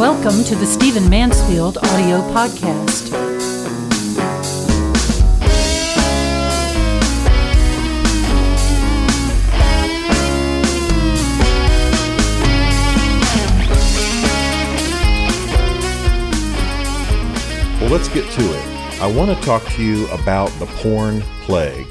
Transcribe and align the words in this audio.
Welcome 0.00 0.44
to 0.44 0.56
the 0.56 0.64
Stephen 0.64 1.10
Mansfield 1.10 1.76
audio 1.76 2.22
podcast. 2.32 3.12
Well, 17.78 17.90
let's 17.90 18.08
get 18.08 18.24
to 18.30 18.40
it. 18.40 19.02
I 19.02 19.12
want 19.14 19.36
to 19.36 19.44
talk 19.44 19.62
to 19.72 19.84
you 19.84 20.08
about 20.08 20.48
the 20.52 20.64
porn 20.64 21.20
plague. 21.42 21.86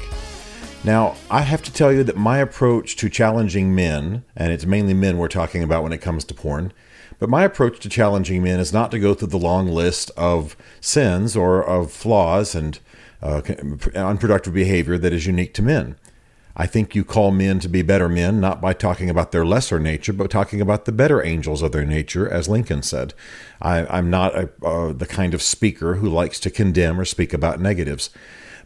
Now, 0.82 1.14
I 1.30 1.42
have 1.42 1.62
to 1.62 1.72
tell 1.72 1.92
you 1.92 2.02
that 2.02 2.16
my 2.16 2.38
approach 2.38 2.96
to 2.96 3.08
challenging 3.08 3.72
men, 3.72 4.24
and 4.34 4.52
it's 4.52 4.66
mainly 4.66 4.94
men 4.94 5.16
we're 5.16 5.28
talking 5.28 5.62
about 5.62 5.84
when 5.84 5.92
it 5.92 5.98
comes 5.98 6.24
to 6.24 6.34
porn, 6.34 6.72
but 7.20 7.28
my 7.28 7.44
approach 7.44 7.78
to 7.80 7.88
challenging 7.88 8.42
men 8.42 8.58
is 8.58 8.72
not 8.72 8.90
to 8.90 8.98
go 8.98 9.14
through 9.14 9.28
the 9.28 9.38
long 9.38 9.68
list 9.68 10.10
of 10.16 10.56
sins 10.80 11.36
or 11.36 11.62
of 11.62 11.92
flaws 11.92 12.54
and 12.54 12.80
uh, 13.22 13.42
unproductive 13.94 14.54
behavior 14.54 14.98
that 14.98 15.12
is 15.12 15.26
unique 15.26 15.54
to 15.54 15.62
men. 15.62 15.96
I 16.56 16.66
think 16.66 16.94
you 16.94 17.04
call 17.04 17.30
men 17.30 17.60
to 17.60 17.68
be 17.68 17.82
better 17.82 18.08
men, 18.08 18.40
not 18.40 18.60
by 18.60 18.72
talking 18.72 19.08
about 19.08 19.32
their 19.32 19.46
lesser 19.46 19.78
nature, 19.78 20.12
but 20.12 20.30
talking 20.30 20.60
about 20.60 20.84
the 20.84 20.92
better 20.92 21.24
angels 21.24 21.62
of 21.62 21.72
their 21.72 21.86
nature, 21.86 22.28
as 22.28 22.48
Lincoln 22.48 22.82
said. 22.82 23.14
I, 23.62 23.98
am 23.98 24.10
not 24.10 24.34
a, 24.34 24.50
uh, 24.64 24.92
the 24.92 25.06
kind 25.06 25.32
of 25.32 25.42
speaker 25.42 25.96
who 25.96 26.08
likes 26.08 26.40
to 26.40 26.50
condemn 26.50 26.98
or 26.98 27.04
speak 27.04 27.32
about 27.32 27.60
negatives. 27.60 28.10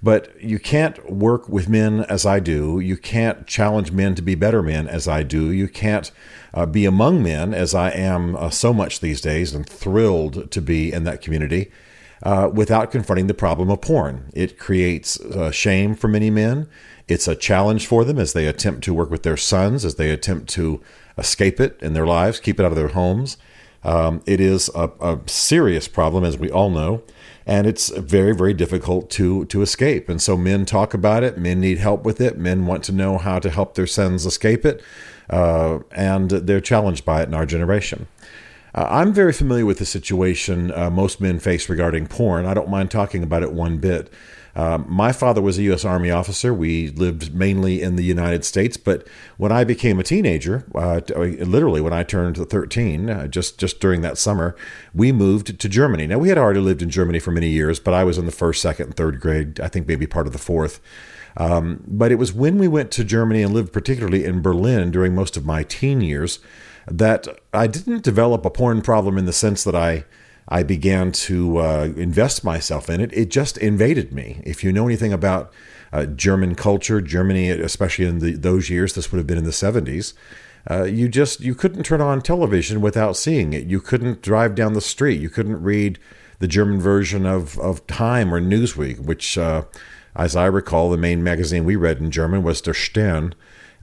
But 0.05 0.39
you 0.39 0.59
can't 0.59 1.11
work 1.11 1.49
with 1.49 1.67
men 1.67 2.01
as 2.11 2.27
I 2.27 2.39
do. 2.39 2.79
You 2.79 2.99
can't 2.99 3.47
challenge 3.47 3.91
men 3.91 4.15
to 4.17 4.21
be 4.21 4.35
better 4.35 4.63
men 4.63 4.87
as 4.87 5.09
I 5.09 5.23
do. 5.23 5.51
You 5.51 5.67
can't 5.67 6.13
uh, 6.53 6.67
be 6.67 6.85
among 6.85 7.23
men 7.23 7.55
as 7.55 7.75
I 7.75 7.89
am 7.89 8.37
uh, 8.37 8.51
so 8.51 8.75
much 8.75 9.01
these 9.01 9.23
days 9.23 9.55
and 9.55 9.67
thrilled 9.67 10.51
to 10.51 10.61
be 10.61 10.93
in 10.93 11.05
that 11.05 11.23
community 11.23 11.73
uh, 12.23 12.51
without 12.53 12.91
confronting 12.91 13.29
the 13.29 13.33
problem 13.33 13.71
of 13.71 13.81
porn. 13.81 14.31
It 14.35 14.59
creates 14.59 15.19
uh, 15.21 15.51
shame 15.51 15.95
for 15.95 16.09
many 16.09 16.29
men. 16.29 16.69
It's 17.09 17.27
a 17.27 17.35
challenge 17.35 17.87
for 17.87 18.05
them 18.05 18.19
as 18.19 18.35
they 18.35 18.47
attempt 18.47 18.85
to 18.85 18.93
work 18.93 19.11
with 19.11 19.23
their 19.23 19.39
sons, 19.39 19.87
as 19.87 19.95
they 19.95 20.11
attempt 20.11 20.51
to 20.51 20.83
escape 21.17 21.61
it 21.61 21.79
in 21.81 21.95
their 21.95 22.07
lives, 22.07 22.41
keep 22.41 22.61
it 22.61 22.67
out 22.67 22.73
of 22.73 22.77
their 22.77 22.89
homes. 22.89 23.39
Um, 23.85 24.23
it 24.27 24.41
is 24.41 24.71
a, 24.75 24.91
a 25.01 25.21
serious 25.27 25.89
problem, 25.89 26.25
as 26.25 26.39
we 26.39 26.51
all 26.51 26.71
know 26.71 27.03
and 27.47 27.67
it's 27.67 27.91
very 27.91 28.35
very 28.35 28.55
difficult 28.55 29.11
to 29.11 29.45
to 29.47 29.63
escape. 29.63 30.09
And 30.09 30.21
so 30.21 30.37
men 30.37 30.65
talk 30.65 30.95
about 30.95 31.23
it 31.23 31.39
men 31.39 31.61
need 31.61 31.79
help 31.79 32.05
with 32.05 32.21
it 32.21 32.39
men 32.39 32.67
want 32.67 32.85
to 32.85 32.93
know 32.93 33.19
how 33.19 33.39
to 33.39 33.51
help 33.51 33.75
their 33.75 33.87
sons 33.87 34.27
escape 34.27 34.65
it 34.65 34.83
uh, 35.31 35.81
and 35.93 36.31
they're 36.31 36.61
challenged 36.61 37.05
by 37.05 37.23
it 37.23 37.29
in 37.29 37.35
our 37.35 37.47
generation. 37.47 38.07
Uh, 38.75 38.87
i'm 38.91 39.13
very 39.13 39.33
familiar 39.33 39.67
with 39.67 39.79
the 39.79 39.87
situation 39.87 40.73
uh, 40.73 40.91
most 40.91 41.21
men 41.21 41.39
face 41.39 41.69
regarding 41.69 42.07
porn. 42.07 42.47
I 42.47 42.55
don't 42.55 42.71
mind 42.71 42.91
talking 42.91 43.23
about 43.23 43.43
it 43.43 43.53
one 43.53 43.79
bit 43.79 44.13
um, 44.57 44.87
my 44.89 45.13
father 45.13 45.43
was 45.43 45.59
a 45.59 45.63
U.S. 45.65 45.85
Army 45.85 46.11
officer. 46.11 46.55
We 46.55 46.91
lived 46.91 47.35
mainly 47.35 47.83
in 47.83 47.97
the 47.97 48.05
United 48.05 48.45
States, 48.45 48.77
but 48.77 49.07
when 49.37 49.51
I 49.51 49.65
became 49.65 49.99
a 49.99 50.05
teenager, 50.05 50.65
uh, 50.75 51.01
uh 51.15 51.21
literally 51.45 51.81
when 51.81 51.93
I 51.93 52.05
turned 52.05 52.37
13, 52.37 53.11
uh, 53.11 53.27
just 53.27 53.59
just 53.59 53.81
during 53.81 54.03
that 54.03 54.19
summer, 54.19 54.55
we 54.95 55.11
moved 55.13 55.59
to 55.59 55.69
Germany. 55.69 56.07
Now 56.07 56.19
we 56.19 56.29
had 56.29 56.39
already 56.39 56.61
lived 56.61 56.83
in 56.83 56.91
Germany 56.91 57.19
for 57.19 57.33
many 57.33 57.49
years, 57.49 57.81
but 57.81 57.95
I 57.95 58.05
was 58.05 58.17
in 58.17 58.27
the 58.27 58.33
first, 58.33 58.63
second, 58.63 58.87
and 58.87 58.97
third 58.97 59.21
grade. 59.21 59.59
I 59.61 59.69
think 59.69 59.89
maybe 59.89 60.07
part 60.07 60.27
of 60.27 60.33
the 60.33 60.39
fourth. 60.39 60.81
Um, 61.37 61.83
but 61.87 62.13
it 62.13 62.17
was 62.17 62.33
when 62.33 62.59
we 62.59 62.69
went 62.69 62.93
to 62.93 63.03
Germany 63.05 63.43
and 63.43 63.53
lived 63.53 63.73
particularly 63.73 64.25
in 64.25 64.41
Berlin 64.41 64.93
during 64.93 65.17
most 65.17 65.37
of 65.37 65.45
my 65.45 65.65
teen 65.65 66.01
years 66.01 66.39
that 66.87 67.27
I 67.53 67.67
didn't 67.67 68.05
develop 68.05 68.45
a 68.45 68.51
porn 68.51 68.83
problem 68.83 69.19
in 69.19 69.25
the 69.25 69.33
sense 69.33 69.65
that 69.65 69.75
I 69.75 70.05
I 70.49 70.63
began 70.63 71.13
to 71.13 71.59
uh, 71.59 71.93
invest 71.97 72.45
myself 72.45 72.91
in 72.91 73.01
it. 73.01 73.13
It 73.13 73.31
just 73.31 73.57
invaded 73.59 74.13
me. 74.13 74.43
If 74.45 74.63
you 74.63 74.73
know 74.73 74.87
anything 74.87 75.13
about 75.13 75.53
uh, 75.93 76.07
German 76.07 76.55
culture, 76.55 77.01
Germany, 77.01 77.51
especially 77.51 78.05
in 78.05 78.19
the, 78.19 78.33
those 78.33 78.69
years, 78.69 78.95
this 78.95 79.11
would 79.11 79.19
have 79.19 79.27
been 79.27 79.39
in 79.39 79.45
the 79.45 79.51
70s. 79.51 80.13
Uh, 80.71 80.85
you 80.85 81.09
just 81.09 81.41
you 81.41 81.55
couldn't 81.55 81.83
turn 81.85 82.01
on 82.01 82.23
television 82.23 82.81
without 82.81 83.17
seeing 83.17 83.53
it. 83.53 83.67
You 83.67 83.81
couldn't 83.81 84.23
drive 84.23 84.55
down 84.55 84.73
the 84.73 84.81
street. 84.81 85.21
You 85.21 85.29
couldn't 85.29 85.63
read 85.63 85.99
the 86.39 86.49
German 86.49 86.81
version 86.81 87.27
of 87.27 87.59
of 87.59 87.87
Time 87.87 88.33
or 88.33 88.41
Newsweek, 88.41 88.99
which, 89.01 89.37
uh, 89.37 89.65
as 90.17 90.35
I 90.35 90.47
recall, 90.47 90.91
the 90.91 90.97
main 90.97 91.23
magazine 91.23 91.65
we 91.65 91.77
read 91.77 91.99
in 91.99 92.11
German 92.11 92.43
was 92.43 92.63
Der 92.63 92.73
Stern. 92.73 93.35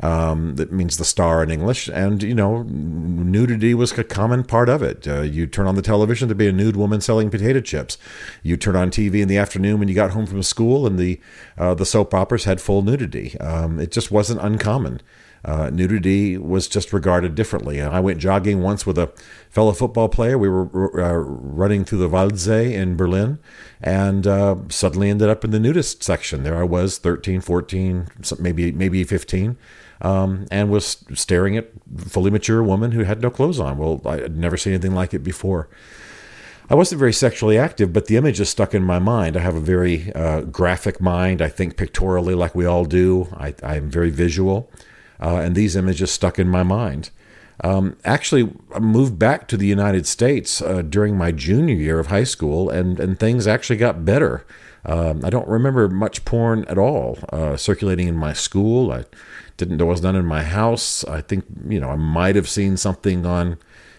Um, 0.02 0.56
that 0.56 0.72
means 0.72 0.98
the 0.98 1.06
star 1.06 1.44
in 1.44 1.52
English. 1.52 1.88
And, 1.88 2.24
you 2.24 2.34
know, 2.34 2.64
nudity 2.64 3.74
was 3.76 3.92
a 3.98 4.04
common 4.04 4.44
part 4.44 4.68
of 4.68 4.82
it. 4.82 5.08
Uh, 5.08 5.22
you 5.22 5.46
turn 5.46 5.68
on 5.68 5.76
the 5.76 5.82
television 5.82 6.28
to 6.30 6.36
be 6.36 6.48
a 6.48 6.52
nude 6.52 6.76
woman 6.76 7.02
selling 7.02 7.30
potato 7.30 7.62
chips. 7.62 7.98
You 8.42 8.58
turn 8.58 8.76
on 8.76 8.90
TV 8.90 9.22
in 9.22 9.28
the 9.28 9.38
afternoon 9.38 9.78
when 9.80 9.88
you 9.88 9.94
got 9.94 10.12
home 10.12 10.26
from 10.26 10.42
school, 10.42 10.88
and 10.88 10.98
the, 10.98 11.20
uh, 11.58 11.76
the 11.76 11.86
soap 11.86 12.14
operas 12.14 12.46
had 12.46 12.60
full 12.60 12.82
nudity. 12.82 13.40
Um, 13.40 13.80
it 13.80 13.92
just 13.92 14.12
wasn't 14.12 14.42
uncommon. 14.42 15.02
Uh, 15.44 15.72
nudity 15.72 16.38
was 16.38 16.68
just 16.68 16.94
regarded 16.94 17.34
differently. 17.34 17.80
And 17.80 17.94
I 17.94 18.00
went 18.00 18.20
jogging 18.20 18.62
once 18.62 18.86
with 18.86 18.98
a 18.98 19.12
fellow 19.50 19.72
football 19.72 20.08
player. 20.08 20.38
We 20.38 20.50
were 20.50 21.02
uh, 21.02 21.14
running 21.14 21.84
through 21.84 22.00
the 22.00 22.10
Waldsee 22.10 22.74
in 22.74 22.96
Berlin 22.96 23.40
and 23.82 24.28
uh, 24.28 24.56
suddenly 24.70 25.10
ended 25.10 25.30
up 25.30 25.44
in 25.44 25.52
the 25.52 25.60
nudist 25.60 26.04
section. 26.04 26.44
There 26.44 26.58
I 26.58 26.64
was, 26.64 27.00
13, 27.00 27.42
14, 27.42 28.08
maybe 28.40 28.72
maybe 28.72 29.04
15, 29.04 29.58
um, 30.02 30.46
and 30.52 30.70
was 30.70 31.04
staring 31.14 31.58
at 31.58 31.70
fully 31.98 32.32
mature 32.32 32.64
woman 32.64 32.92
who 32.92 33.04
had 33.04 33.22
no 33.22 33.30
clothes 33.30 33.60
on. 33.60 33.78
Well, 33.78 34.02
I 34.06 34.18
had 34.18 34.36
never 34.36 34.58
seen 34.58 34.74
anything 34.74 34.96
like 34.96 35.14
it 35.14 35.24
before. 35.24 35.70
I 36.70 36.76
wasn't 36.76 37.00
very 37.00 37.14
sexually 37.14 37.58
active, 37.58 37.92
but 37.92 38.06
the 38.06 38.16
image 38.16 38.40
is 38.40 38.50
stuck 38.50 38.74
in 38.74 38.84
my 38.84 38.98
mind. 38.98 39.36
I 39.36 39.42
have 39.42 39.56
a 39.56 39.60
very 39.60 40.12
uh, 40.14 40.42
graphic 40.42 41.02
mind. 41.02 41.42
I 41.42 41.50
think 41.50 41.76
pictorially, 41.76 42.34
like 42.34 42.56
we 42.56 42.66
all 42.66 42.86
do. 42.86 43.28
I, 43.36 43.54
am 43.62 43.90
very 43.90 44.10
visual, 44.10 44.72
uh, 45.22 45.36
and 45.36 45.54
these 45.54 45.76
images 45.76 46.12
stuck 46.12 46.40
in 46.40 46.48
my 46.48 46.64
mind. 46.64 47.10
Um, 47.64 47.98
actually, 48.06 48.54
I 48.74 48.80
moved 48.80 49.20
back 49.20 49.48
to 49.50 49.58
the 49.58 49.68
United 49.68 50.08
States 50.08 50.62
uh, 50.62 50.82
during 50.82 51.18
my 51.18 51.32
junior 51.32 51.76
year 51.76 52.00
of 52.00 52.08
high 52.08 52.24
school, 52.24 52.70
and, 52.70 53.00
and 53.00 53.20
things 53.20 53.48
actually 53.48 53.78
got 53.78 54.06
better. 54.06 54.46
Um, 54.86 55.24
I 55.24 55.30
don't 55.30 55.48
remember 55.48 55.88
much 55.90 56.26
porn 56.26 56.66
at 56.66 56.78
all 56.78 57.20
uh, 57.32 57.56
circulating 57.56 58.08
in 58.08 58.16
my 58.16 58.34
school. 58.34 58.92
I 58.92 59.06
didn't 59.58 59.78
there 59.78 59.86
was 59.86 60.02
none 60.02 60.16
in 60.16 60.26
my 60.26 60.44
house. 60.44 61.04
I 61.06 61.22
think 61.22 61.46
you 61.68 61.80
know 61.80 61.90
I 61.90 61.96
might 61.96 62.36
have 62.36 62.50
seen 62.50 62.78
something 62.78 63.26
on 63.26 63.58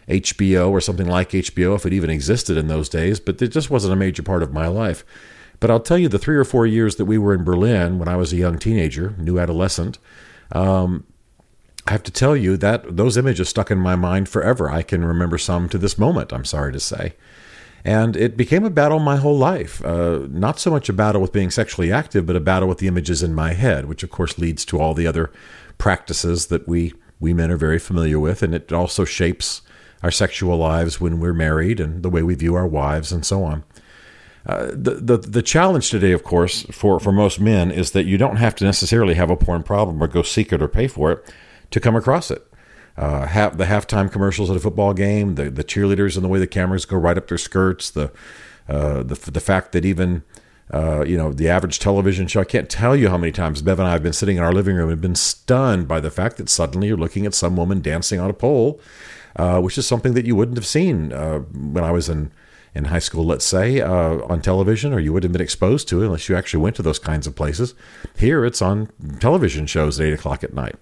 HBO 0.09 0.71
or 0.71 0.81
something 0.81 1.06
like 1.06 1.31
HBO 1.31 1.76
if 1.76 1.87
it 1.87 1.92
even 1.92 2.10
existed 2.10 2.56
in 2.56 2.66
those 2.66 2.88
days, 2.88 3.21
but 3.21 3.41
it 3.41 3.48
just 3.48 3.71
wasn't 3.71 3.92
a 3.92 3.97
major 3.97 4.22
part 4.22 4.42
of 4.42 4.53
my 4.53 4.66
life. 4.66 5.04
But 5.60 5.71
I'll 5.71 5.81
tell 5.81 5.98
you, 5.98 6.09
the 6.09 6.19
three 6.19 6.37
or 6.37 6.44
four 6.44 6.66
years 6.66 6.97
that 6.97 7.04
we 7.04 7.19
were 7.19 7.32
in 7.32 7.44
Berlin 7.44 8.00
when 8.00 8.09
I 8.09 8.16
was 8.16 8.32
a 8.32 8.37
young 8.37 8.59
teenager, 8.59 9.15
new 9.16 9.38
adolescent, 9.38 9.98
um, 10.50 11.04
I 11.87 11.92
have 11.92 12.03
to 12.04 12.10
tell 12.10 12.37
you 12.37 12.56
that 12.56 12.97
those 12.97 13.16
images 13.16 13.48
stuck 13.48 13.71
in 13.71 13.78
my 13.78 13.94
mind 13.94 14.28
forever. 14.28 14.69
I 14.69 14.82
can 14.82 15.04
remember 15.04 15.38
some 15.38 15.69
to 15.69 15.78
this 15.78 15.98
moment. 15.98 16.32
I'm 16.32 16.44
sorry 16.44 16.72
to 16.72 16.81
say. 16.81 17.15
And 17.84 18.16
it 18.16 18.37
became 18.37 18.65
a 18.65 18.70
battle 18.70 19.00
my 19.00 19.16
whole 19.16 19.37
life. 19.37 19.84
Uh, 19.84 20.26
not 20.31 20.60
so 20.60 20.70
much 20.70 20.88
a 20.88 20.93
battle 20.93 21.20
with 21.20 21.32
being 21.32 21.50
sexually 21.50 21.91
active, 21.91 22.26
but 22.26 22.37
a 22.37 22.41
battle 22.41 22.69
with 22.69 22.78
the 22.78 22.87
images 22.87 23.22
in 23.22 23.34
my 23.34 23.54
head, 23.54 23.87
which 23.87 24.03
of 24.03 24.10
course 24.10 24.38
leads 24.38 24.65
to 24.66 24.81
all 24.81 24.94
the 24.94 25.06
other 25.06 25.32
practices 25.78 26.47
that 26.47 26.69
we, 26.69 26.94
we 27.19 27.32
men 27.32 27.50
are 27.50 27.56
very 27.56 27.81
familiar 27.81 28.21
with. 28.21 28.42
And 28.42 28.54
it 28.54 28.72
also 28.72 29.04
shapes 29.04 29.62
our 30.03 30.12
sexual 30.12 30.56
lives 30.56 31.00
when 31.00 31.19
we're 31.19 31.32
married 31.32 31.81
and 31.81 32.03
the 32.03 32.10
way 32.10 32.22
we 32.22 32.34
view 32.34 32.54
our 32.54 32.66
wives 32.66 33.10
and 33.10 33.26
so 33.26 33.42
on. 33.42 33.65
Uh, 34.44 34.66
the, 34.72 34.94
the 34.94 35.19
the 35.19 35.42
challenge 35.42 35.88
today, 35.88 36.10
of 36.10 36.25
course, 36.25 36.62
for, 36.72 36.98
for 36.98 37.12
most 37.12 37.38
men 37.38 37.71
is 37.71 37.92
that 37.92 38.06
you 38.06 38.19
don't 38.19 38.37
have 38.37 38.56
to 38.56 38.65
necessarily 38.65 39.15
have 39.15 39.31
a 39.31 39.37
porn 39.37 39.62
problem 39.62 40.03
or 40.03 40.09
go 40.09 40.22
seek 40.22 40.53
it 40.53 40.60
or 40.60 40.66
pay 40.66 40.88
for 40.88 41.12
it 41.12 41.34
to 41.71 41.78
come 41.78 41.94
across 41.94 42.28
it 42.28 42.44
uh, 42.97 43.26
have 43.26 43.58
the 43.58 43.64
halftime 43.64 44.10
commercials 44.10 44.50
at 44.50 44.56
a 44.56 44.60
football 44.60 44.92
game, 44.92 45.34
the 45.36 45.50
the 45.50 45.65
cheerleaders 45.65 46.16
and 46.16 46.24
the 46.24 46.28
way 46.28 46.39
the 46.39 46.47
cameras 46.47 46.84
go 46.84 46.97
right 46.97 47.16
up 47.16 47.28
their 47.28 47.39
skirts, 47.39 47.91
the 47.91 48.12
uh, 48.68 49.03
the 49.03 49.15
the 49.30 49.41
fact 49.41 49.72
that 49.72 49.84
even 49.84 50.22
uh, 50.72 51.04
you 51.06 51.16
know 51.16 51.33
the 51.33 51.48
average 51.48 51.78
television 51.78 52.27
show. 52.27 52.41
I 52.41 52.44
can't 52.44 52.68
tell 52.68 52.97
you 52.97 53.09
how 53.09 53.16
many 53.16 53.33
times 53.33 53.62
Bev 53.62 53.78
and 53.78 53.89
I 53.89 53.92
have 53.92 54.03
been 54.03 54.12
sitting 54.12 54.36
in 54.36 54.42
our 54.42 54.53
living 54.53 54.77
room 54.77 54.91
and 54.91 55.00
been 55.00 55.15
stunned 55.15 55.89
by 55.89 56.00
the 56.00 56.10
fact 56.10 56.36
that 56.36 56.48
suddenly 56.48 56.89
you're 56.89 56.97
looking 56.97 57.27
at 57.27 57.34
some 57.34 57.56
woman 57.56 57.80
dancing 57.80 58.21
on 58.21 58.30
a 58.30 58.34
pole, 58.34 58.80
uh, 59.36 59.60
which 59.60 59.78
is 59.78 59.86
something 59.86 60.15
that 60.15 60.27
you 60.27 60.36
wouldn't 60.36 60.56
have 60.56 60.66
seen 60.66 61.12
uh, 61.12 61.41
when 61.41 61.84
I 61.84 61.92
was 61.92 62.09
in 62.09 62.33
in 62.74 62.86
high 62.86 63.00
school, 63.00 63.27
let's 63.27 63.45
say, 63.45 63.83
uh, 63.83 64.24
on 64.24 64.41
television, 64.41 64.95
or 64.95 64.98
you 64.98 65.12
wouldn't 65.12 65.28
have 65.28 65.33
been 65.33 65.45
exposed 65.45 65.88
to 65.88 66.03
it 66.03 66.06
unless 66.06 66.28
you 66.28 66.36
actually 66.36 66.62
went 66.62 66.77
to 66.77 66.83
those 66.83 66.98
kinds 66.98 67.27
of 67.27 67.36
places. 67.36 67.74
Here, 68.16 68.47
it's 68.47 68.62
on 68.62 68.88
television 69.21 69.66
shows 69.66 70.00
at 70.00 70.06
eight 70.06 70.15
o'clock 70.15 70.42
at 70.42 70.54
night. 70.54 70.77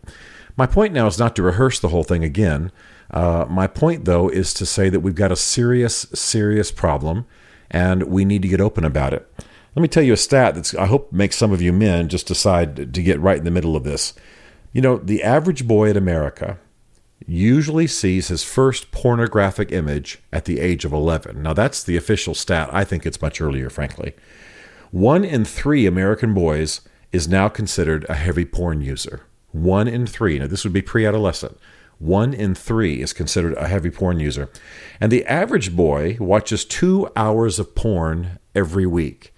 My 0.60 0.66
point 0.66 0.92
now 0.92 1.06
is 1.06 1.18
not 1.18 1.34
to 1.36 1.42
rehearse 1.42 1.80
the 1.80 1.88
whole 1.88 2.04
thing 2.04 2.22
again. 2.22 2.70
Uh, 3.10 3.46
my 3.48 3.66
point, 3.66 4.04
though, 4.04 4.28
is 4.28 4.52
to 4.52 4.66
say 4.66 4.90
that 4.90 5.00
we've 5.00 5.14
got 5.14 5.32
a 5.32 5.36
serious, 5.36 6.00
serious 6.12 6.70
problem 6.70 7.24
and 7.70 8.02
we 8.02 8.26
need 8.26 8.42
to 8.42 8.48
get 8.48 8.60
open 8.60 8.84
about 8.84 9.14
it. 9.14 9.26
Let 9.74 9.80
me 9.80 9.88
tell 9.88 10.02
you 10.02 10.12
a 10.12 10.18
stat 10.18 10.56
that 10.56 10.74
I 10.78 10.84
hope 10.84 11.12
makes 11.12 11.36
some 11.36 11.50
of 11.50 11.62
you 11.62 11.72
men 11.72 12.10
just 12.10 12.26
decide 12.26 12.92
to 12.92 13.02
get 13.02 13.18
right 13.20 13.38
in 13.38 13.44
the 13.44 13.50
middle 13.50 13.74
of 13.74 13.84
this. 13.84 14.12
You 14.74 14.82
know, 14.82 14.98
the 14.98 15.22
average 15.22 15.66
boy 15.66 15.88
in 15.88 15.96
America 15.96 16.58
usually 17.26 17.86
sees 17.86 18.28
his 18.28 18.44
first 18.44 18.90
pornographic 18.90 19.72
image 19.72 20.18
at 20.30 20.44
the 20.44 20.60
age 20.60 20.84
of 20.84 20.92
11. 20.92 21.42
Now, 21.42 21.54
that's 21.54 21.82
the 21.82 21.96
official 21.96 22.34
stat. 22.34 22.68
I 22.70 22.84
think 22.84 23.06
it's 23.06 23.22
much 23.22 23.40
earlier, 23.40 23.70
frankly. 23.70 24.12
One 24.90 25.24
in 25.24 25.46
three 25.46 25.86
American 25.86 26.34
boys 26.34 26.82
is 27.12 27.26
now 27.26 27.48
considered 27.48 28.04
a 28.10 28.14
heavy 28.14 28.44
porn 28.44 28.82
user. 28.82 29.22
One 29.52 29.88
in 29.88 30.06
three. 30.06 30.38
Now, 30.38 30.46
this 30.46 30.64
would 30.64 30.72
be 30.72 30.82
pre 30.82 31.06
adolescent. 31.06 31.58
One 31.98 32.32
in 32.32 32.54
three 32.54 33.02
is 33.02 33.12
considered 33.12 33.54
a 33.54 33.68
heavy 33.68 33.90
porn 33.90 34.20
user. 34.20 34.48
And 35.00 35.12
the 35.12 35.24
average 35.26 35.76
boy 35.76 36.16
watches 36.18 36.64
two 36.64 37.08
hours 37.14 37.58
of 37.58 37.74
porn 37.74 38.38
every 38.54 38.86
week. 38.86 39.34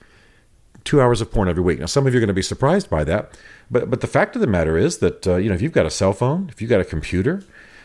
Two 0.85 1.00
hours 1.00 1.20
of 1.20 1.31
porn 1.32 1.49
every 1.49 1.62
week. 1.62 1.81
Now, 1.81 1.87
some 1.87 2.06
of 2.06 2.12
you 2.12 2.19
are 2.19 2.20
going 2.20 2.29
to 2.29 2.35
be 2.35 2.43
surprised 2.43 2.88
by 2.88 3.05
that, 3.05 3.37
but, 3.70 3.91
but 3.91 4.00
the 4.00 4.06
fact 4.06 4.37
of 4.37 4.41
the 4.41 4.47
matter 4.47 4.76
is 4.76 4.99
that, 4.99 5.26
uh, 5.26 5.37
you 5.37 5.49
know, 5.49 5.55
if 5.55 5.62
you've 5.62 5.73
got 5.73 5.87
a 5.87 5.91
cell 5.91 6.12
phone, 6.12 6.49
if 6.50 6.61
you've 6.61 6.70
got 6.70 6.81
a 6.81 6.85
computer, 6.85 7.43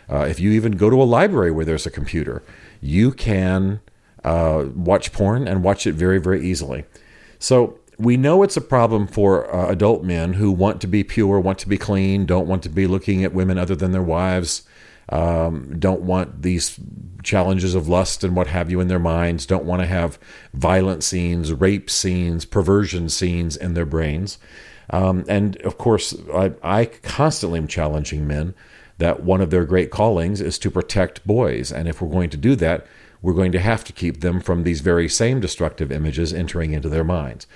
uh, 0.09 0.25
if 0.29 0.39
you 0.39 0.51
even 0.51 0.73
go 0.73 0.89
to 0.89 1.01
a 1.01 1.03
library 1.03 1.51
where 1.51 1.65
there's 1.65 1.85
a 1.85 1.91
computer, 1.91 2.43
you 2.81 3.11
can 3.11 3.79
uh, 4.23 4.65
watch 4.75 5.11
porn 5.11 5.47
and 5.47 5.63
watch 5.63 5.87
it 5.87 5.93
very, 5.93 6.19
very 6.19 6.45
easily. 6.45 6.85
So 7.39 7.79
we 7.97 8.15
know 8.15 8.43
it's 8.43 8.57
a 8.57 8.61
problem 8.61 9.07
for 9.07 9.53
uh, 9.53 9.69
adult 9.71 10.03
men 10.03 10.33
who 10.33 10.51
want 10.51 10.81
to 10.81 10.87
be 10.87 11.03
pure, 11.03 11.39
want 11.39 11.59
to 11.59 11.67
be 11.67 11.77
clean, 11.77 12.25
don't 12.25 12.47
want 12.47 12.63
to 12.63 12.69
be 12.69 12.85
looking 12.85 13.23
at 13.23 13.33
women 13.33 13.57
other 13.57 13.75
than 13.75 13.91
their 13.91 14.03
wives, 14.03 14.63
um, 15.09 15.79
don't 15.79 16.01
want 16.01 16.41
these 16.43 16.79
challenges 17.23 17.75
of 17.75 17.87
lust 17.87 18.23
and 18.23 18.35
what 18.35 18.47
have 18.47 18.69
you 18.69 18.79
in 18.79 18.87
their 18.87 18.99
minds, 18.99 19.45
don't 19.45 19.65
want 19.65 19.81
to 19.81 19.87
have 19.87 20.19
violent 20.53 21.03
scenes, 21.03 21.51
rape 21.51 21.89
scenes, 21.89 22.45
perversion 22.45 23.09
scenes 23.09 23.57
in 23.57 23.73
their 23.73 23.85
brains. 23.85 24.37
Um, 24.89 25.25
and 25.27 25.57
of 25.61 25.77
course, 25.77 26.15
I, 26.33 26.53
I 26.61 26.85
constantly 26.85 27.59
am 27.59 27.67
challenging 27.67 28.27
men 28.27 28.53
that 28.99 29.23
one 29.23 29.41
of 29.41 29.49
their 29.49 29.65
great 29.65 29.91
callings 29.91 30.39
is 30.41 30.57
to 30.59 30.71
protect 30.71 31.25
boys. 31.25 31.71
And 31.71 31.87
if 31.87 32.01
we're 32.01 32.09
going 32.09 32.29
to 32.31 32.37
do 32.37 32.55
that, 32.55 32.85
we're 33.21 33.33
going 33.33 33.51
to 33.51 33.59
have 33.59 33.83
to 33.85 33.93
keep 33.93 34.21
them 34.21 34.39
from 34.39 34.63
these 34.63 34.81
very 34.81 35.09
same 35.09 35.39
destructive 35.39 35.91
images 35.91 36.33
entering 36.33 36.73
into 36.73 36.89
their 36.89 37.03
minds. 37.03 37.47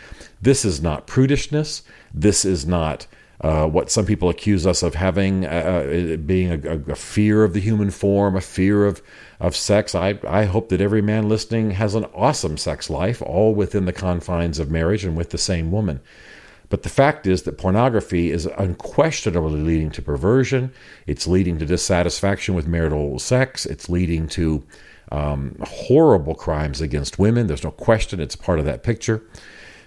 This 0.42 0.66
is 0.66 0.82
not 0.82 1.08
prudishness. 1.08 1.84
This 2.14 2.46
is 2.46 2.66
not 2.66 3.08
uh, 3.42 3.68
what 3.68 3.90
some 3.90 4.06
people 4.06 4.30
accuse 4.30 4.68
us 4.68 4.84
of 4.84 4.94
having, 4.94 5.46
uh, 5.46 5.50
uh 5.50 6.18
being 6.18 6.52
a, 6.52 6.92
a, 6.92 6.96
fear 6.96 7.44
of 7.44 7.54
the 7.54 7.60
human 7.60 7.90
form, 7.90 8.36
a 8.36 8.42
fear 8.42 8.86
of, 8.86 9.02
of 9.40 9.56
sex. 9.56 9.96
I, 9.96 10.20
I 10.28 10.46
hope 10.46 10.70
that 10.70 10.82
every 10.82 11.02
man 11.02 11.28
listening 11.28 11.72
has 11.72 11.96
an 11.96 12.06
awesome 12.14 12.58
sex 12.58 12.90
life, 12.90 13.20
all 13.22 13.56
within 13.56 13.86
the 13.86 13.94
confines 13.94 14.60
of 14.60 14.70
marriage 14.70 15.04
and 15.04 15.18
with 15.18 15.32
the 15.32 15.40
same 15.40 15.72
woman. 15.72 16.02
But 16.70 16.84
the 16.84 16.90
fact 16.90 17.28
is 17.28 17.44
that 17.44 17.58
pornography 17.58 18.32
is 18.32 18.46
unquestionably 18.46 19.60
leading 19.60 19.92
to 19.92 20.02
perversion. 20.02 20.72
It's 21.06 21.28
leading 21.28 21.58
to 21.60 21.66
dissatisfaction 21.66 22.56
with 22.56 22.68
marital 22.68 23.20
sex. 23.20 23.66
It's 23.66 23.90
leading 23.90 24.28
to 24.30 24.64
um, 25.12 25.56
horrible 25.62 26.36
crimes 26.36 26.82
against 26.82 27.20
women. 27.20 27.48
There's 27.48 27.64
no 27.64 27.72
question 27.72 28.20
it's 28.20 28.36
part 28.36 28.60
of 28.60 28.66
that 28.66 28.84
picture. 28.84 29.24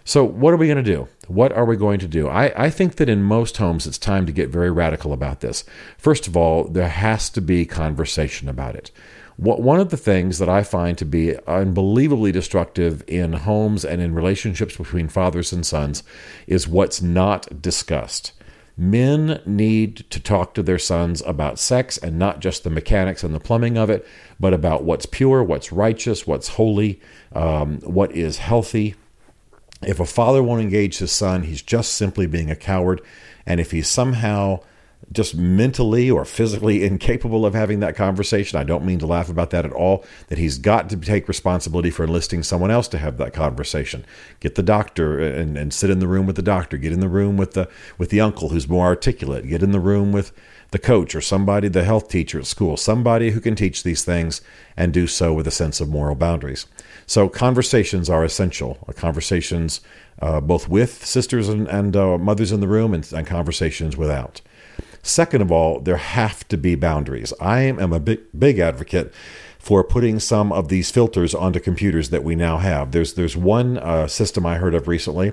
So, 0.06 0.22
what 0.22 0.52
are 0.52 0.58
we 0.58 0.66
going 0.66 0.76
to 0.76 0.82
do? 0.82 1.08
What 1.28 1.52
are 1.52 1.64
we 1.64 1.76
going 1.76 1.98
to 2.00 2.08
do? 2.08 2.28
I, 2.28 2.64
I 2.64 2.70
think 2.70 2.96
that 2.96 3.08
in 3.08 3.22
most 3.22 3.56
homes, 3.56 3.86
it's 3.86 3.96
time 3.96 4.26
to 4.26 4.32
get 4.32 4.50
very 4.50 4.70
radical 4.70 5.14
about 5.14 5.40
this. 5.40 5.64
First 5.96 6.26
of 6.26 6.36
all, 6.36 6.64
there 6.64 6.90
has 6.90 7.30
to 7.30 7.40
be 7.40 7.64
conversation 7.64 8.48
about 8.48 8.74
it. 8.74 8.90
What, 9.36 9.62
one 9.62 9.80
of 9.80 9.88
the 9.88 9.96
things 9.96 10.38
that 10.38 10.48
I 10.48 10.62
find 10.62 10.96
to 10.98 11.06
be 11.06 11.36
unbelievably 11.46 12.32
destructive 12.32 13.02
in 13.08 13.32
homes 13.32 13.84
and 13.84 14.02
in 14.02 14.14
relationships 14.14 14.76
between 14.76 15.08
fathers 15.08 15.52
and 15.52 15.64
sons 15.64 16.02
is 16.46 16.68
what's 16.68 17.00
not 17.00 17.62
discussed. 17.62 18.32
Men 18.76 19.40
need 19.46 20.04
to 20.10 20.18
talk 20.18 20.54
to 20.54 20.62
their 20.62 20.78
sons 20.78 21.22
about 21.26 21.60
sex 21.60 21.96
and 21.96 22.18
not 22.18 22.40
just 22.40 22.64
the 22.64 22.70
mechanics 22.70 23.22
and 23.22 23.32
the 23.32 23.40
plumbing 23.40 23.78
of 23.78 23.88
it, 23.88 24.06
but 24.40 24.52
about 24.52 24.82
what's 24.82 25.06
pure, 25.06 25.44
what's 25.44 25.70
righteous, 25.70 26.26
what's 26.26 26.48
holy, 26.48 27.00
um, 27.32 27.78
what 27.80 28.10
is 28.12 28.38
healthy. 28.38 28.96
If 29.82 30.00
a 30.00 30.06
father 30.06 30.42
won't 30.42 30.62
engage 30.62 30.98
his 30.98 31.12
son, 31.12 31.44
he's 31.44 31.62
just 31.62 31.94
simply 31.94 32.26
being 32.26 32.50
a 32.50 32.56
coward. 32.56 33.00
And 33.46 33.60
if 33.60 33.70
he's 33.70 33.88
somehow 33.88 34.60
just 35.12 35.34
mentally 35.34 36.10
or 36.10 36.24
physically 36.24 36.84
incapable 36.84 37.44
of 37.46 37.54
having 37.54 37.80
that 37.80 37.96
conversation. 37.96 38.58
I 38.58 38.64
don't 38.64 38.84
mean 38.84 38.98
to 39.00 39.06
laugh 39.06 39.28
about 39.28 39.50
that 39.50 39.64
at 39.64 39.72
all. 39.72 40.04
That 40.28 40.38
he's 40.38 40.58
got 40.58 40.88
to 40.90 40.96
take 40.96 41.28
responsibility 41.28 41.90
for 41.90 42.04
enlisting 42.04 42.42
someone 42.42 42.70
else 42.70 42.88
to 42.88 42.98
have 42.98 43.18
that 43.18 43.32
conversation. 43.32 44.04
Get 44.40 44.54
the 44.54 44.62
doctor 44.62 45.18
and, 45.18 45.56
and 45.56 45.72
sit 45.72 45.90
in 45.90 45.98
the 45.98 46.08
room 46.08 46.26
with 46.26 46.36
the 46.36 46.42
doctor. 46.42 46.76
Get 46.76 46.92
in 46.92 47.00
the 47.00 47.08
room 47.08 47.36
with 47.36 47.52
the 47.52 47.68
with 47.98 48.10
the 48.10 48.20
uncle 48.20 48.50
who's 48.50 48.68
more 48.68 48.86
articulate. 48.86 49.48
Get 49.48 49.62
in 49.62 49.72
the 49.72 49.80
room 49.80 50.12
with 50.12 50.32
the 50.70 50.78
coach 50.78 51.14
or 51.14 51.20
somebody, 51.20 51.68
the 51.68 51.84
health 51.84 52.08
teacher 52.08 52.40
at 52.40 52.46
school, 52.46 52.76
somebody 52.76 53.30
who 53.30 53.40
can 53.40 53.54
teach 53.54 53.84
these 53.84 54.04
things 54.04 54.40
and 54.76 54.92
do 54.92 55.06
so 55.06 55.32
with 55.32 55.46
a 55.46 55.52
sense 55.52 55.80
of 55.80 55.88
moral 55.88 56.16
boundaries. 56.16 56.66
So 57.06 57.28
conversations 57.28 58.10
are 58.10 58.24
essential. 58.24 58.74
Conversations 58.96 59.80
uh, 60.20 60.40
both 60.40 60.68
with 60.68 61.04
sisters 61.04 61.48
and, 61.48 61.68
and 61.68 61.96
uh, 61.96 62.18
mothers 62.18 62.52
in 62.52 62.60
the 62.60 62.68
room 62.68 62.94
and, 62.94 63.10
and 63.12 63.26
conversations 63.26 63.96
without. 63.96 64.40
Second 65.04 65.42
of 65.42 65.52
all, 65.52 65.80
there 65.80 65.98
have 65.98 66.48
to 66.48 66.56
be 66.56 66.74
boundaries. 66.74 67.34
I 67.38 67.60
am 67.60 67.92
a 67.92 68.00
big, 68.00 68.20
big 68.36 68.58
advocate 68.58 69.12
for 69.58 69.84
putting 69.84 70.18
some 70.18 70.50
of 70.50 70.68
these 70.68 70.90
filters 70.90 71.34
onto 71.34 71.60
computers 71.60 72.08
that 72.08 72.24
we 72.24 72.34
now 72.34 72.56
have. 72.56 72.92
There's 72.92 73.12
there's 73.12 73.36
one 73.36 73.76
uh, 73.76 74.06
system 74.06 74.46
I 74.46 74.56
heard 74.56 74.74
of 74.74 74.88
recently. 74.88 75.32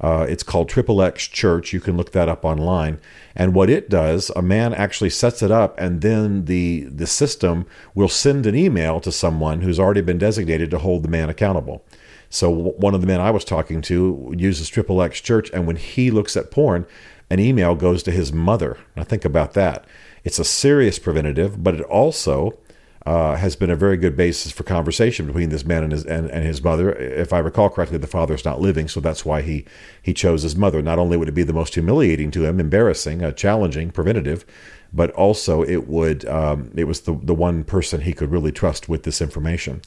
Uh, 0.00 0.24
it's 0.28 0.44
called 0.44 0.68
Triple 0.68 1.02
X 1.02 1.26
Church. 1.26 1.72
You 1.72 1.80
can 1.80 1.96
look 1.96 2.12
that 2.12 2.28
up 2.28 2.44
online. 2.44 3.00
And 3.34 3.54
what 3.54 3.68
it 3.68 3.90
does, 3.90 4.30
a 4.36 4.42
man 4.42 4.72
actually 4.72 5.10
sets 5.10 5.42
it 5.42 5.50
up, 5.50 5.74
and 5.80 6.00
then 6.00 6.44
the 6.44 6.84
the 6.84 7.08
system 7.08 7.66
will 7.96 8.08
send 8.08 8.46
an 8.46 8.54
email 8.54 9.00
to 9.00 9.10
someone 9.10 9.62
who's 9.62 9.80
already 9.80 10.00
been 10.00 10.18
designated 10.18 10.70
to 10.70 10.78
hold 10.78 11.02
the 11.02 11.08
man 11.08 11.28
accountable. 11.28 11.84
So 12.30 12.50
one 12.50 12.94
of 12.94 13.00
the 13.00 13.06
men 13.06 13.20
I 13.20 13.32
was 13.32 13.44
talking 13.44 13.80
to 13.82 14.32
uses 14.36 14.68
Triple 14.68 15.02
X 15.02 15.20
Church, 15.20 15.50
and 15.52 15.66
when 15.66 15.76
he 15.76 16.12
looks 16.12 16.36
at 16.36 16.52
porn, 16.52 16.86
an 17.30 17.40
email 17.40 17.74
goes 17.74 18.02
to 18.04 18.10
his 18.10 18.32
mother. 18.32 18.78
Now, 18.96 19.04
think 19.04 19.24
about 19.24 19.54
that. 19.54 19.84
It's 20.24 20.38
a 20.38 20.44
serious 20.44 20.98
preventative, 20.98 21.62
but 21.62 21.74
it 21.74 21.82
also 21.82 22.58
uh, 23.06 23.36
has 23.36 23.56
been 23.56 23.70
a 23.70 23.76
very 23.76 23.96
good 23.96 24.16
basis 24.16 24.52
for 24.52 24.64
conversation 24.64 25.26
between 25.26 25.48
this 25.48 25.64
man 25.64 25.82
and 25.82 25.92
his 25.92 26.04
and, 26.04 26.30
and 26.30 26.44
his 26.44 26.62
mother. 26.62 26.92
If 26.92 27.32
I 27.32 27.38
recall 27.38 27.70
correctly, 27.70 27.96
the 27.98 28.06
father's 28.06 28.44
not 28.44 28.60
living, 28.60 28.88
so 28.88 29.00
that's 29.00 29.24
why 29.24 29.40
he 29.40 29.64
he 30.02 30.12
chose 30.12 30.42
his 30.42 30.56
mother. 30.56 30.82
Not 30.82 30.98
only 30.98 31.16
would 31.16 31.28
it 31.28 31.32
be 31.32 31.42
the 31.42 31.54
most 31.54 31.74
humiliating 31.74 32.30
to 32.32 32.44
him, 32.44 32.60
embarrassing, 32.60 33.22
uh, 33.22 33.32
challenging, 33.32 33.90
preventative, 33.90 34.44
but 34.92 35.10
also 35.12 35.62
it 35.62 35.88
would 35.88 36.26
um, 36.26 36.70
it 36.76 36.84
was 36.84 37.02
the 37.02 37.18
the 37.22 37.34
one 37.34 37.64
person 37.64 38.02
he 38.02 38.12
could 38.12 38.30
really 38.30 38.52
trust 38.52 38.88
with 38.88 39.04
this 39.04 39.22
information. 39.22 39.80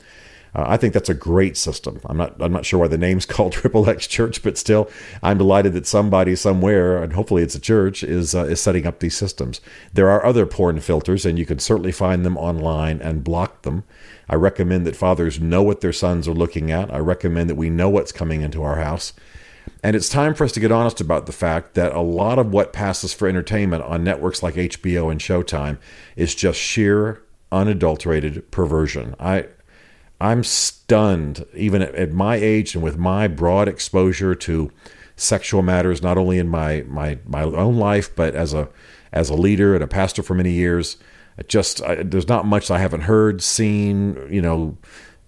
Uh, 0.54 0.66
I 0.68 0.78
think 0.78 0.94
that's 0.94 1.10
a 1.10 1.14
great 1.14 1.56
system. 1.56 2.00
I'm 2.06 2.18
not 2.18 2.42
I'm 2.42 2.52
not 2.52 2.66
sure 2.66 2.80
why 2.80 2.88
the 2.88 2.98
name's 2.98 3.26
called 3.28 3.54
Triple 3.54 3.90
X 3.90 4.08
Church, 4.08 4.44
but 4.44 4.58
still, 4.58 4.90
I'm 5.24 5.38
delighted 5.38 5.74
that 5.74 5.88
somebody 5.88 6.36
somewhere, 6.36 7.02
and 7.02 7.14
hopefully 7.14 7.44
it's 7.44 7.56
a 7.56 7.60
church, 7.60 8.04
is 8.04 8.36
uh, 8.36 8.46
is 8.46 8.62
setting 8.62 8.86
up 8.86 9.00
these 9.00 9.16
systems. 9.16 9.62
There 9.94 10.10
are 10.10 10.26
other 10.26 10.46
porn 10.46 10.80
filters, 10.80 11.26
and 11.26 11.40
you 11.40 11.46
can 11.46 11.60
certainly 11.60 11.92
find 11.92 12.26
them 12.26 12.38
online 12.38 13.02
and 13.02 13.24
block 13.24 13.62
them. 13.64 13.84
I 14.30 14.36
recommend 14.36 14.86
that 14.88 14.96
fathers 14.96 15.40
know 15.40 15.64
what 15.64 15.82
their 15.82 15.94
sons 15.94 16.28
are 16.28 16.34
looking 16.34 16.72
at. 16.72 16.94
I 16.94 17.00
recommend 17.00 17.50
that 17.50 17.56
we 17.56 17.70
know 17.70 17.90
what's 17.90 18.12
coming 18.12 18.42
into 18.42 18.64
our 18.64 18.78
house. 18.78 19.14
And 19.84 19.96
it's 19.96 20.10
time 20.10 20.34
for 20.34 20.44
us 20.44 20.52
to 20.54 20.60
get 20.60 20.72
honest 20.72 21.02
about 21.02 21.26
the 21.26 21.32
fact 21.32 21.74
that 21.74 21.94
a 21.94 22.02
lot 22.02 22.40
of 22.40 22.52
what 22.52 22.74
passes 22.74 23.14
for 23.14 23.28
entertainment 23.28 23.84
on 23.84 24.04
networks 24.04 24.44
like 24.44 24.56
HBO 24.56 25.12
and 25.12 25.20
Showtime 25.20 25.78
is 26.16 26.36
just 26.36 26.60
sheer 26.60 27.24
unadulterated 27.52 28.50
perversion. 28.52 29.16
I 29.20 29.48
I'm 30.22 30.44
stunned, 30.44 31.46
even 31.56 31.82
at, 31.82 31.96
at, 31.96 32.12
my 32.12 32.36
age 32.36 32.76
and 32.76 32.84
with 32.84 32.98
my 32.98 33.28
broad 33.28 33.68
exposure 33.68 34.36
to 34.36 34.72
sexual 35.16 35.64
matters, 35.64 36.02
not 36.04 36.18
only 36.18 36.38
in 36.38 36.48
my, 36.48 36.86
my, 36.88 37.18
my 37.26 37.42
own 37.42 37.78
life, 37.78 38.16
but 38.16 38.36
as 38.36 38.54
a, 38.54 38.70
as 39.12 39.30
a 39.30 39.34
leader 39.34 39.74
and 39.74 39.84
a 39.84 39.88
pastor 39.88 40.22
for 40.22 40.36
many 40.36 40.52
years. 40.52 40.98
Just 41.48 41.82
I, 41.82 42.04
there's 42.04 42.28
not 42.28 42.46
much 42.46 42.70
I 42.70 42.78
haven't 42.78 43.02
heard, 43.02 43.42
seen, 43.42 44.28
you 44.30 44.42
know, 44.42 44.78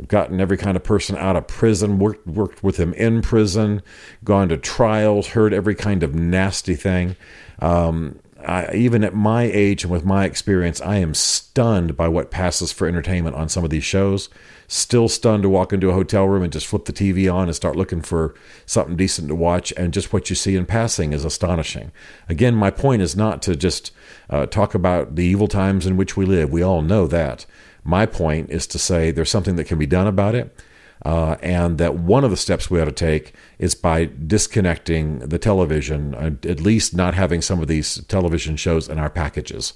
gotten 0.07 0.39
every 0.39 0.57
kind 0.57 0.77
of 0.77 0.83
person 0.83 1.17
out 1.17 1.35
of 1.35 1.47
prison, 1.47 1.97
worked 1.97 2.27
worked 2.27 2.63
with 2.63 2.77
them 2.77 2.93
in 2.93 3.21
prison, 3.21 3.81
gone 4.23 4.49
to 4.49 4.57
trials, 4.57 5.27
heard 5.29 5.53
every 5.53 5.75
kind 5.75 6.03
of 6.03 6.13
nasty 6.13 6.75
thing. 6.75 7.15
Um, 7.59 8.19
I, 8.45 8.73
even 8.73 9.03
at 9.03 9.13
my 9.13 9.43
age 9.43 9.83
and 9.83 9.91
with 9.91 10.05
my 10.05 10.25
experience, 10.25 10.81
I 10.81 10.97
am 10.97 11.13
stunned 11.13 11.95
by 11.95 12.07
what 12.07 12.31
passes 12.31 12.71
for 12.71 12.87
entertainment 12.87 13.35
on 13.35 13.49
some 13.49 13.63
of 13.63 13.69
these 13.69 13.83
shows 13.83 14.29
still 14.67 15.07
stunned 15.07 15.43
to 15.43 15.49
walk 15.49 15.71
into 15.71 15.89
a 15.89 15.93
hotel 15.93 16.27
room 16.27 16.41
and 16.41 16.51
just 16.51 16.65
flip 16.65 16.85
the 16.85 16.93
TV 16.93 17.31
on 17.31 17.47
and 17.47 17.55
start 17.55 17.75
looking 17.75 18.01
for 18.01 18.33
something 18.65 18.95
decent 18.95 19.27
to 19.27 19.35
watch. 19.35 19.71
And 19.77 19.93
just 19.93 20.11
what 20.11 20.29
you 20.29 20.35
see 20.35 20.55
in 20.55 20.65
passing 20.65 21.13
is 21.13 21.25
astonishing. 21.25 21.91
Again, 22.27 22.55
my 22.55 22.71
point 22.71 23.01
is 23.01 23.15
not 23.15 23.41
to 23.43 23.55
just 23.55 23.91
uh, 24.29 24.45
talk 24.47 24.73
about 24.73 25.15
the 25.15 25.23
evil 25.25 25.47
times 25.47 25.85
in 25.85 25.97
which 25.97 26.17
we 26.17 26.25
live. 26.25 26.51
We 26.51 26.63
all 26.63 26.81
know 26.81 27.07
that. 27.07 27.45
My 27.83 28.05
point 28.05 28.49
is 28.49 28.65
to 28.67 28.79
say 28.79 29.11
there's 29.11 29.29
something 29.29 29.57
that 29.57 29.67
can 29.67 29.77
be 29.77 29.85
done 29.85 30.07
about 30.07 30.35
it. 30.35 30.55
Uh, 31.05 31.35
and 31.41 31.77
that 31.79 31.95
one 31.95 32.23
of 32.23 32.31
the 32.31 32.37
steps 32.37 32.69
we 32.69 32.79
ought 32.79 32.85
to 32.85 32.91
take 32.91 33.33
is 33.59 33.75
by 33.75 34.05
disconnecting 34.05 35.19
the 35.19 35.37
television, 35.37 36.15
uh, 36.15 36.31
at 36.47 36.61
least 36.61 36.95
not 36.95 37.13
having 37.13 37.41
some 37.41 37.61
of 37.61 37.67
these 37.67 38.03
television 38.05 38.55
shows 38.55 38.87
in 38.87 38.97
our 38.97 39.09
packages. 39.09 39.73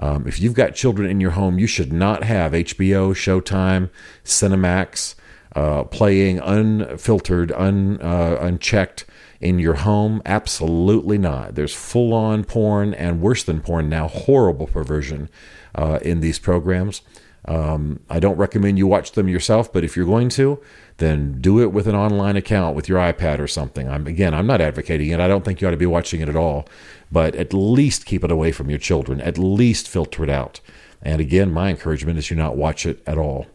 Um, 0.00 0.26
if 0.26 0.40
you've 0.40 0.54
got 0.54 0.74
children 0.74 1.08
in 1.08 1.20
your 1.20 1.32
home, 1.32 1.58
you 1.58 1.68
should 1.68 1.92
not 1.92 2.24
have 2.24 2.52
HBO, 2.52 3.14
Showtime, 3.14 3.90
Cinemax 4.24 5.14
uh, 5.54 5.84
playing 5.84 6.40
unfiltered, 6.40 7.52
un, 7.52 8.00
uh, 8.00 8.38
unchecked 8.40 9.06
in 9.40 9.58
your 9.58 9.74
home. 9.74 10.20
Absolutely 10.26 11.18
not. 11.18 11.54
There's 11.54 11.74
full 11.74 12.12
on 12.12 12.44
porn 12.44 12.94
and 12.94 13.20
worse 13.20 13.44
than 13.44 13.60
porn 13.60 13.88
now, 13.88 14.08
horrible 14.08 14.66
perversion 14.66 15.28
uh, 15.74 15.98
in 16.02 16.20
these 16.20 16.38
programs. 16.38 17.02
Um, 17.46 18.00
I 18.08 18.20
don't 18.20 18.38
recommend 18.38 18.78
you 18.78 18.86
watch 18.86 19.12
them 19.12 19.28
yourself, 19.28 19.70
but 19.72 19.84
if 19.84 19.96
you're 19.96 20.06
going 20.06 20.30
to, 20.30 20.60
then 20.96 21.40
do 21.40 21.60
it 21.60 21.72
with 21.72 21.86
an 21.86 21.94
online 21.94 22.36
account 22.36 22.74
with 22.74 22.88
your 22.88 22.98
iPad 22.98 23.38
or 23.38 23.46
something. 23.46 23.88
I'm 23.88 24.06
again, 24.06 24.32
I'm 24.32 24.46
not 24.46 24.60
advocating 24.60 25.10
it. 25.10 25.20
I 25.20 25.28
don't 25.28 25.44
think 25.44 25.60
you 25.60 25.68
ought 25.68 25.72
to 25.72 25.76
be 25.76 25.86
watching 25.86 26.20
it 26.20 26.28
at 26.28 26.36
all, 26.36 26.66
but 27.12 27.34
at 27.34 27.52
least 27.52 28.06
keep 28.06 28.24
it 28.24 28.30
away 28.30 28.50
from 28.50 28.70
your 28.70 28.78
children. 28.78 29.20
At 29.20 29.36
least 29.36 29.88
filter 29.88 30.24
it 30.24 30.30
out. 30.30 30.60
And 31.02 31.20
again, 31.20 31.52
my 31.52 31.68
encouragement 31.68 32.18
is 32.18 32.30
you 32.30 32.36
not 32.36 32.56
watch 32.56 32.86
it 32.86 33.02
at 33.06 33.18
all. 33.18 33.46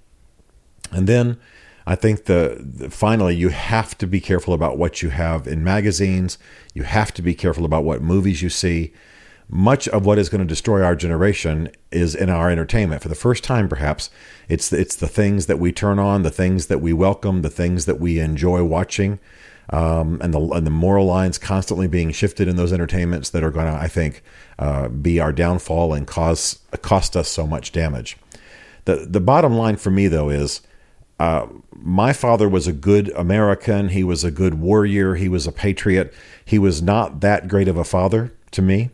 And 0.92 1.08
then 1.08 1.40
I 1.88 1.96
think 1.96 2.26
the, 2.26 2.64
the, 2.64 2.92
finally 2.92 3.36
you 3.36 3.50
have 3.50 3.98
to 3.98 4.06
be 4.06 4.22
careful 4.22 4.54
about 4.54 4.78
what 4.78 5.02
you 5.02 5.10
have 5.10 5.48
in 5.48 5.64
magazines. 5.64 6.38
You 6.76 6.84
have 6.84 7.12
to 7.16 7.24
be 7.24 7.34
careful 7.34 7.66
about 7.66 7.84
what 7.84 8.04
movies 8.04 8.44
you 8.44 8.50
see 8.50 8.94
much 9.50 9.88
of 9.88 10.06
what 10.06 10.20
is 10.20 10.30
going 10.30 10.42
to 10.42 10.48
destroy 10.48 10.84
our 10.84 10.96
generation 10.96 11.70
is 11.92 12.14
in 12.14 12.30
our 12.30 12.52
entertainment. 12.52 13.02
For 13.02 13.10
the 13.10 13.16
first 13.16 13.44
time, 13.44 13.68
perhaps, 13.68 14.12
it's 14.48 14.72
it's 14.72 14.96
the 14.96 15.08
things 15.08 15.48
that 15.48 15.58
we 15.58 15.72
turn 15.72 15.98
on, 15.98 16.22
the 16.22 16.30
things 16.30 16.68
that 16.68 16.80
we 16.80 16.94
welcome, 16.94 17.42
the 17.42 17.50
things 17.50 17.86
that 17.86 18.00
we 18.00 18.20
enjoy 18.20 18.64
watching, 18.64 19.20
um, 19.72 20.20
and 20.22 20.34
the 20.34 20.40
and 20.40 20.68
the 20.68 20.72
moral 20.72 21.08
lines 21.08 21.40
constantly 21.40 21.88
being 21.88 22.12
shifted 22.12 22.48
in 22.48 22.58
those 22.58 22.72
entertainments 22.72 23.32
that 23.32 23.44
are 23.44 23.50
going 23.50 23.66
to, 23.66 23.74
I 23.74 23.88
think, 23.88 24.24
uh, 24.60 24.88
be 24.88 25.20
our 25.20 25.34
downfall 25.34 25.94
and 25.94 26.06
cause 26.06 26.60
cost 26.82 27.18
us 27.18 27.28
so 27.28 27.48
much 27.48 27.72
damage. 27.72 28.18
the 28.86 29.08
The 29.10 29.22
bottom 29.22 29.56
line 29.56 29.78
for 29.78 29.90
me, 29.92 30.08
though, 30.08 30.30
is. 30.30 30.62
Uh, 31.20 31.48
my 31.82 32.14
father 32.14 32.48
was 32.48 32.66
a 32.66 32.72
good 32.72 33.10
American. 33.10 33.90
He 33.90 34.06
was 34.06 34.24
a 34.24 34.32
good 34.32 34.54
warrior. 34.54 35.16
He 35.16 35.28
was 35.28 35.46
a 35.46 35.52
patriot. 35.52 36.14
He 36.46 36.58
was 36.58 36.82
not 36.82 37.20
that 37.20 37.50
great 37.50 37.68
of 37.68 37.76
a 37.76 37.84
father 37.84 38.32
to 38.52 38.62
me. 38.62 38.92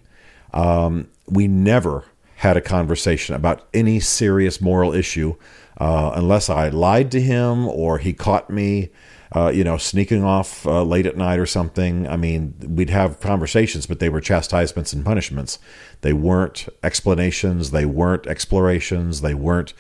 Um, 0.56 1.10
we 1.28 1.48
never 1.48 2.06
had 2.38 2.58
a 2.58 2.62
conversation 2.62 3.36
about 3.36 3.68
any 3.74 4.00
serious 4.00 4.60
moral 4.60 4.94
issue 4.94 5.36
uh, 5.78 6.12
unless 6.16 6.50
I 6.50 6.70
lied 6.70 7.12
to 7.12 7.22
him 7.22 7.68
or 7.68 7.98
he 7.98 8.14
caught 8.14 8.50
me, 8.50 8.90
uh, 9.36 9.52
you 9.54 9.64
know, 9.64 9.78
sneaking 9.78 10.24
off 10.24 10.66
uh, 10.66 10.84
late 10.84 11.06
at 11.06 11.18
night 11.18 11.40
or 11.40 11.46
something. 11.46 12.08
I 12.08 12.16
mean, 12.16 12.56
we'd 12.66 12.90
have 12.90 13.20
conversations, 13.20 13.86
but 13.86 14.00
they 14.00 14.10
were 14.10 14.22
chastisements 14.22 14.94
and 14.94 15.04
punishments. 15.04 15.60
They 16.02 16.14
weren't 16.14 16.68
explanations. 16.84 17.72
They 17.72 17.86
weren't 17.86 18.28
explorations. 18.28 19.22
They 19.22 19.34
weren't 19.34 19.74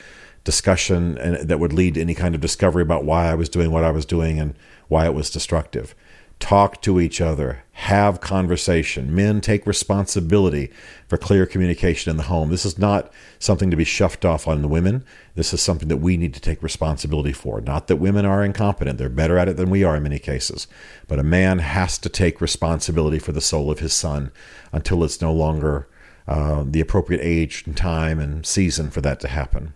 discussion 0.43 1.17
and 1.17 1.49
that 1.49 1.59
would 1.59 1.73
lead 1.73 1.95
to 1.95 2.01
any 2.01 2.13
kind 2.13 2.35
of 2.35 2.41
discovery 2.41 2.83
about 2.83 3.03
why 3.03 3.25
I 3.25 3.33
was 3.33 3.49
doing 3.49 3.71
what 3.71 3.83
I 3.83 3.89
was 3.89 4.05
doing 4.05 4.39
and 4.39 4.53
why 4.87 5.05
it 5.05 5.13
was 5.13 5.31
destructive 5.31 5.95
talk 6.39 6.81
to 6.81 6.99
each 6.99 7.21
other, 7.21 7.63
have 7.71 8.21
conversation. 8.21 9.13
Men 9.13 9.41
take 9.41 9.65
responsibility 9.65 10.71
for 11.07 11.17
clear 11.17 11.45
communication 11.45 12.11
in 12.11 12.17
the 12.17 12.23
home. 12.23 12.49
This 12.49 12.65
is 12.65 12.77
not 12.77 13.11
something 13.39 13.71
to 13.71 13.77
be 13.77 13.83
shoved 13.83 14.25
off 14.25 14.47
on 14.47 14.61
the 14.61 14.67
women. 14.67 15.03
This 15.35 15.53
is 15.53 15.61
something 15.61 15.87
that 15.87 15.97
we 15.97 16.17
need 16.17 16.33
to 16.33 16.39
take 16.39 16.63
responsibility 16.63 17.33
for. 17.33 17.61
Not 17.61 17.87
that 17.87 17.97
women 17.97 18.25
are 18.25 18.43
incompetent, 18.43 18.97
they're 18.97 19.09
better 19.09 19.37
at 19.37 19.49
it 19.49 19.57
than 19.57 19.69
we 19.69 19.83
are 19.83 19.97
in 19.97 20.03
many 20.03 20.19
cases. 20.19 20.67
But 21.07 21.19
a 21.19 21.23
man 21.23 21.59
has 21.59 21.97
to 21.99 22.09
take 22.09 22.41
responsibility 22.41 23.19
for 23.19 23.31
the 23.31 23.41
soul 23.41 23.71
of 23.71 23.79
his 23.79 23.93
son 23.93 24.31
until 24.71 25.03
it's 25.03 25.21
no 25.21 25.33
longer 25.33 25.87
uh, 26.27 26.63
the 26.65 26.81
appropriate 26.81 27.21
age 27.21 27.63
and 27.65 27.75
time 27.75 28.19
and 28.19 28.45
season 28.45 28.89
for 28.89 29.01
that 29.01 29.19
to 29.19 29.27
happen. 29.27 29.73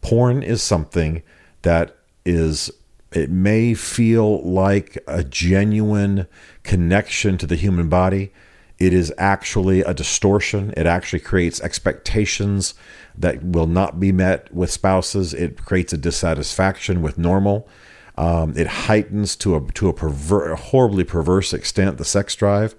Porn 0.00 0.42
is 0.42 0.62
something 0.62 1.22
that 1.62 1.96
is 2.24 2.70
it 3.14 3.30
may 3.30 3.74
feel 3.74 4.42
like 4.42 4.98
a 5.06 5.22
genuine 5.24 6.26
connection 6.62 7.38
to 7.38 7.46
the 7.46 7.56
human 7.56 7.88
body. 7.88 8.32
It 8.78 8.92
is 8.92 9.12
actually 9.18 9.82
a 9.82 9.94
distortion. 9.94 10.72
It 10.76 10.86
actually 10.86 11.20
creates 11.20 11.60
expectations 11.60 12.74
that 13.16 13.42
will 13.42 13.66
not 13.66 14.00
be 14.00 14.12
met 14.12 14.52
with 14.52 14.70
spouses. 14.70 15.34
It 15.34 15.64
creates 15.64 15.92
a 15.92 15.98
dissatisfaction 15.98 17.02
with 17.02 17.18
normal. 17.18 17.68
Um, 18.16 18.54
it 18.56 18.66
heightens 18.66 19.36
to 19.36 19.56
a 19.56 19.60
to 19.72 19.88
a, 19.88 19.94
perver- 19.94 20.52
a, 20.52 20.56
horribly 20.56 21.04
perverse 21.04 21.52
extent 21.52 21.98
the 21.98 22.04
sex 22.04 22.34
drive. 22.34 22.74